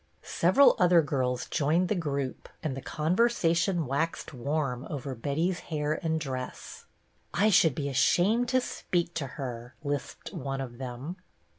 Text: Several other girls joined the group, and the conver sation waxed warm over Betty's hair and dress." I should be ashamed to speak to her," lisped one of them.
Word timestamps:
Several 0.23 0.75
other 0.79 1.03
girls 1.03 1.45
joined 1.47 1.87
the 1.87 1.93
group, 1.93 2.49
and 2.63 2.75
the 2.75 2.81
conver 2.81 3.29
sation 3.29 3.85
waxed 3.85 4.33
warm 4.33 4.87
over 4.89 5.13
Betty's 5.13 5.59
hair 5.69 5.99
and 6.01 6.19
dress." 6.19 6.85
I 7.35 7.51
should 7.51 7.75
be 7.75 7.87
ashamed 7.87 8.49
to 8.49 8.61
speak 8.61 9.13
to 9.13 9.27
her," 9.37 9.75
lisped 9.83 10.33
one 10.33 10.59
of 10.59 10.79
them. 10.79 11.17